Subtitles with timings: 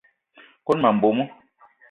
[0.65, 1.23] Kone ma mbomo.